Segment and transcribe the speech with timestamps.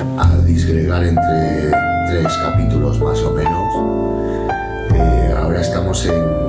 [0.00, 1.70] a disgregar entre
[2.08, 4.50] tres capítulos más o menos.
[4.92, 6.44] Eh, ahora estamos en,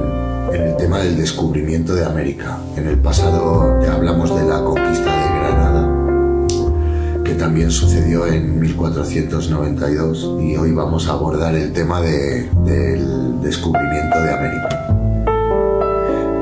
[0.53, 2.57] el tema del descubrimiento de América.
[2.75, 10.37] En el pasado ya hablamos de la conquista de Granada, que también sucedió en 1492,
[10.41, 14.69] y hoy vamos a abordar el tema de, del descubrimiento de América.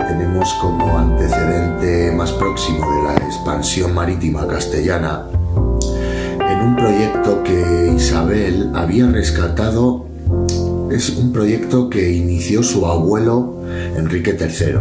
[0.07, 5.25] Tenemos como antecedente más próximo de la expansión marítima castellana
[6.63, 10.05] un proyecto que Isabel había rescatado.
[10.91, 13.61] Es un proyecto que inició su abuelo
[13.97, 14.79] Enrique III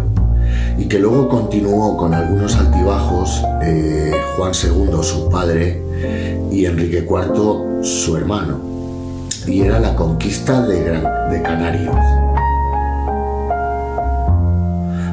[0.78, 5.83] y que luego continuó con algunos altibajos eh, Juan II, su padre,
[6.50, 8.61] y Enrique IV, su hermano.
[9.46, 11.96] Y era la conquista de, de Canarias.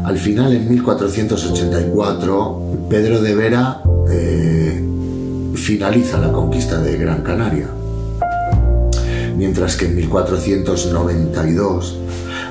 [0.04, 4.89] Al final, en 1484, Pedro de Vera eh,
[5.70, 7.68] finaliza la conquista de Gran Canaria,
[9.38, 12.00] mientras que en 1492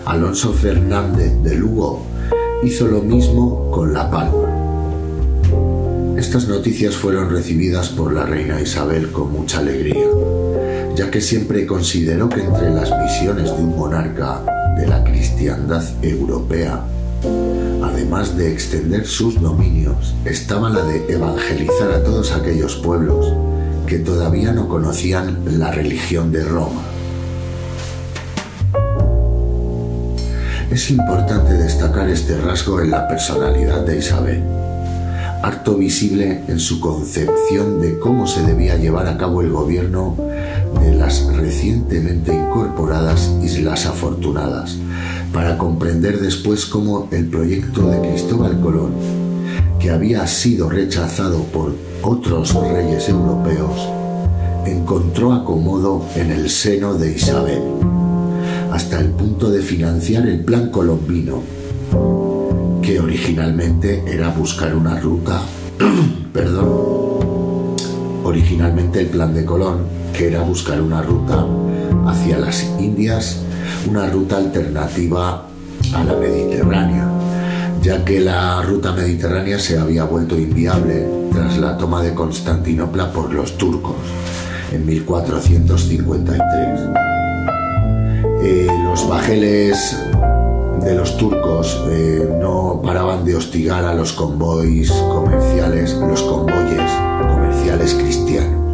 [0.05, 2.06] Alonso Fernández de Lugo
[2.62, 4.47] hizo lo mismo con La Palma.
[6.16, 10.06] Estas noticias fueron recibidas por la reina Isabel con mucha alegría,
[10.94, 14.42] ya que siempre consideró que entre las misiones de un monarca
[14.77, 16.84] de la cristiandad europea
[17.98, 23.26] además de extender sus dominios, estaba la de evangelizar a todos aquellos pueblos
[23.88, 26.81] que todavía no conocían la religión de Roma.
[30.70, 34.44] Es importante destacar este rasgo en la personalidad de Isabel,
[35.42, 40.14] harto visible en su concepción de cómo se debía llevar a cabo el gobierno
[40.81, 44.78] de las recientemente incorporadas Islas Afortunadas,
[45.33, 48.93] para comprender después cómo el proyecto de Cristóbal Colón,
[49.78, 53.88] que había sido rechazado por otros reyes europeos,
[54.67, 57.62] encontró acomodo en el seno de Isabel,
[58.72, 61.43] hasta el punto de financiar el plan colombino,
[62.83, 65.43] que originalmente era buscar una ruta,
[66.33, 67.77] perdón,
[68.25, 69.81] originalmente el plan de Colón,
[70.12, 71.47] que era buscar una ruta
[72.08, 73.38] hacia las Indias
[73.88, 75.46] una ruta alternativa
[75.94, 77.08] a la Mediterránea,
[77.82, 83.32] ya que la ruta mediterránea se había vuelto inviable tras la toma de Constantinopla por
[83.32, 83.96] los turcos
[84.72, 86.80] en 1453.
[88.42, 89.96] Eh, los bajeles
[90.82, 96.90] de los turcos eh, no paraban de hostigar a los convoys comerciales, los convoyes
[97.28, 98.68] comerciales cristianos.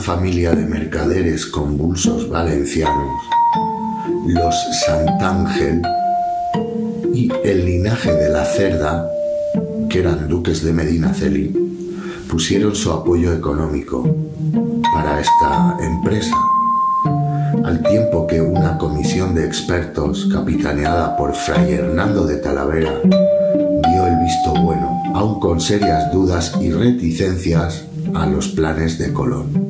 [0.00, 3.12] Familia de mercaderes convulsos valencianos,
[4.26, 4.54] los
[4.86, 5.82] Santángel
[7.12, 9.06] y el linaje de la Cerda,
[9.90, 11.54] que eran duques de Medinaceli,
[12.30, 14.02] pusieron su apoyo económico
[14.94, 16.36] para esta empresa,
[17.62, 24.16] al tiempo que una comisión de expertos capitaneada por Fray Hernando de Talavera dio el
[24.24, 27.84] visto bueno, aun con serias dudas y reticencias
[28.14, 29.69] a los planes de Colón.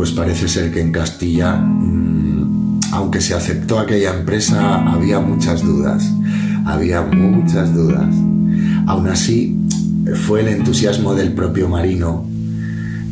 [0.00, 6.10] Pues parece ser que en Castilla, mm, aunque se aceptó aquella empresa, había muchas dudas.
[6.64, 8.08] Había muchas dudas.
[8.86, 9.58] Aún así,
[10.26, 12.24] fue el entusiasmo del propio marino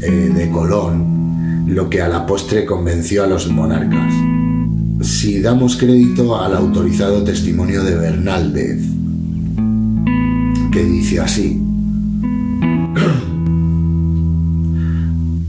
[0.00, 4.14] eh, de Colón lo que a la postre convenció a los monarcas.
[5.02, 8.81] Si damos crédito al autorizado testimonio de Bernaldez,
[10.73, 11.62] que dice así,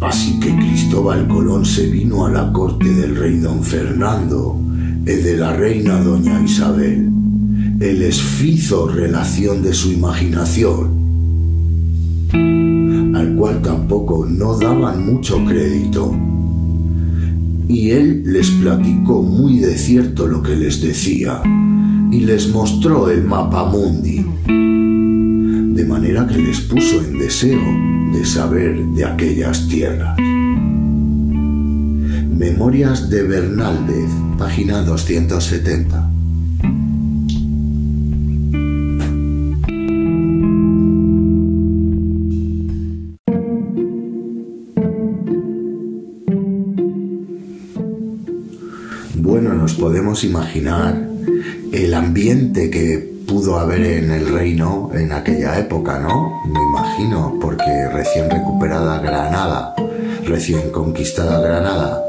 [0.01, 0.51] Así que
[0.99, 4.59] Cristóbal Colón se vino a la corte del rey don Fernando
[5.03, 7.09] y de la reina doña Isabel.
[7.79, 10.89] El esfizo relación de su imaginación,
[13.15, 16.13] al cual tampoco no daban mucho crédito.
[17.69, 21.41] Y él les platicó muy de cierto lo que les decía
[22.11, 27.61] y les mostró el mapa mundi, de manera que les puso en deseo
[28.11, 30.17] de saber de aquellas tierras.
[32.39, 36.09] Memorias de Bernaldez, página 270.
[49.15, 51.09] Bueno, nos podemos imaginar
[51.73, 56.41] el ambiente que pudo haber en el reino en aquella época, ¿no?
[56.45, 59.75] Me imagino, porque recién recuperada Granada,
[60.25, 62.05] recién conquistada Granada,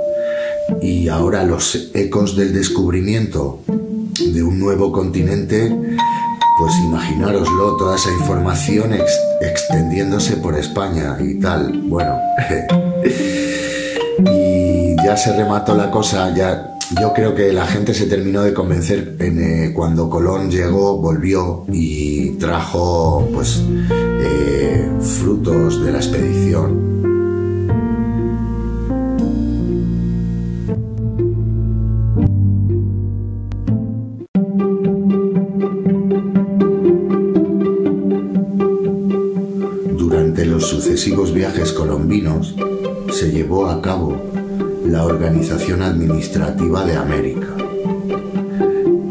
[0.82, 5.74] y ahora los ecos del descubrimiento de un nuevo continente,
[6.58, 8.92] pues imaginároslo, toda esa información
[9.40, 11.72] extendiéndose por España y tal.
[11.84, 12.18] Bueno,
[14.32, 18.52] y ya se remató la cosa, ya yo creo que la gente se terminó de
[18.52, 26.99] convencer eh, cuando Colón llegó, volvió y trajo pues eh, frutos de la expedición.
[40.50, 42.56] Los sucesivos viajes colombinos
[43.12, 44.16] se llevó a cabo
[44.84, 47.46] la organización administrativa de América.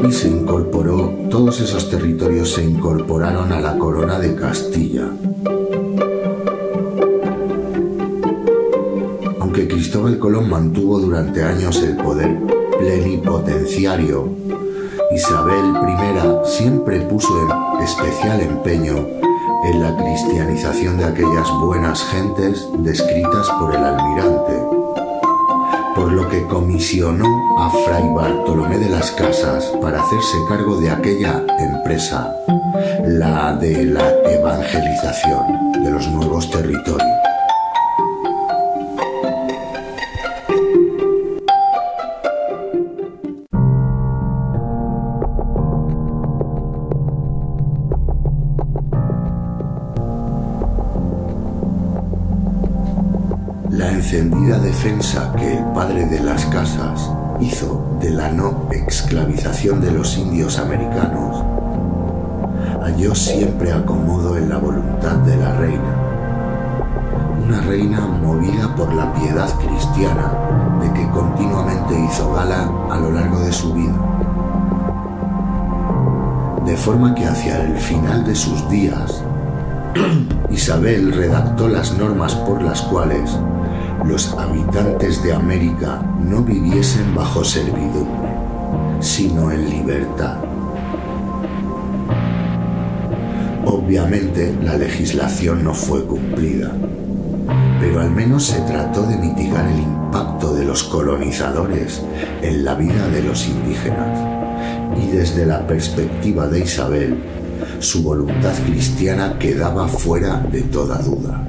[0.06, 5.09] Y se incorporó, todos esos territorios se incorporaron a la corona de Castilla.
[9.39, 12.38] Aunque Cristóbal Colón mantuvo durante años el poder
[12.77, 14.30] plenipotenciario,
[15.15, 17.47] Isabel I siempre puso
[17.81, 19.29] especial empeño
[19.66, 24.80] en la cristianización de aquellas buenas gentes descritas por el almirante
[26.00, 27.26] por lo que comisionó
[27.60, 32.34] a Fray Bartolomé de las Casas para hacerse cargo de aquella empresa,
[33.06, 37.29] la de la evangelización de los nuevos territorios.
[54.00, 57.12] Encendida defensa que el padre de las casas
[57.42, 61.44] hizo de la no esclavización de los indios americanos
[62.81, 65.96] halló siempre acomodo en la voluntad de la reina.
[67.46, 70.31] Una reina movida por la piedad cristiana
[70.81, 73.96] de que continuamente hizo gala a lo largo de su vida.
[76.66, 79.22] De forma que hacia el final de sus días,
[80.50, 83.38] Isabel redactó las normas por las cuales
[84.06, 88.30] los habitantes de América no viviesen bajo servidumbre,
[89.00, 90.38] sino en libertad.
[93.66, 96.72] Obviamente la legislación no fue cumplida,
[97.80, 102.01] pero al menos se trató de mitigar el impacto de los colonizadores
[102.42, 104.19] en la vida de los indígenas.
[104.98, 107.18] Y desde la perspectiva de Isabel,
[107.80, 111.49] su voluntad cristiana quedaba fuera de toda duda.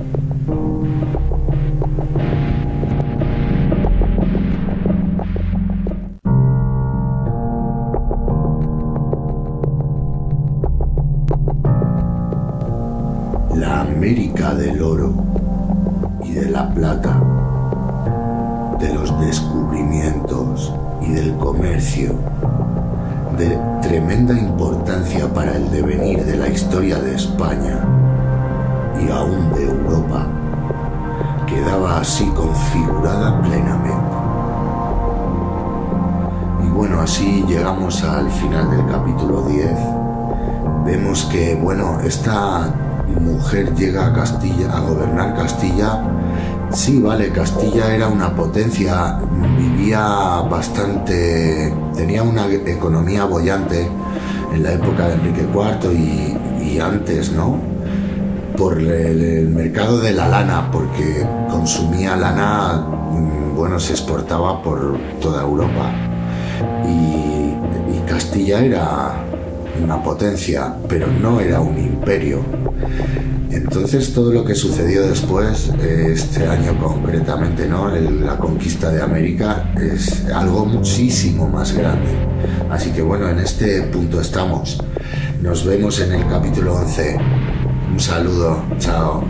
[16.31, 17.21] Y de la plata,
[18.79, 22.15] de los descubrimientos y del comercio,
[23.37, 27.81] de tremenda importancia para el devenir de la historia de España
[29.05, 30.27] y aún de Europa,
[31.49, 34.15] quedaba así configurada plenamente.
[36.65, 39.71] Y bueno, así llegamos al final del capítulo 10.
[40.85, 42.73] Vemos que, bueno, esta
[43.19, 46.01] mujer llega a Castilla, a gobernar Castilla,
[46.73, 49.19] sí, vale, Castilla era una potencia,
[49.57, 50.01] vivía
[50.51, 53.89] bastante, tenía una economía bollante
[54.53, 57.59] en la época de Enrique IV y, antes, ¿no?
[58.57, 65.43] Por el, mercado de la lana, porque consumía lana, mm, bueno, se exportaba por toda
[65.43, 65.93] Europa.
[66.85, 67.31] y
[68.07, 69.13] Castilla era
[69.83, 72.45] una potencia, pero no era un imperio.
[73.51, 77.89] Entonces todo lo que sucedió después, este año concretamente, ¿no?
[77.89, 82.11] la conquista de América es algo muchísimo más grande.
[82.71, 84.79] Así que bueno, en este punto estamos.
[85.43, 87.19] Nos vemos en el capítulo 11.
[87.93, 89.25] Un saludo, chao.